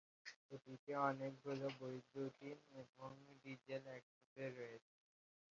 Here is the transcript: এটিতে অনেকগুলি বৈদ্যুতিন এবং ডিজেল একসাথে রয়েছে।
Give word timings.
এটিতে 0.51 0.91
অনেকগুলি 1.01 1.67
বৈদ্যুতিন 1.79 2.57
এবং 2.81 3.09
ডিজেল 3.41 3.83
একসাথে 3.97 4.43
রয়েছে। 4.49 4.95